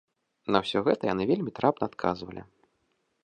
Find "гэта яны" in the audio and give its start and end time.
0.87-1.23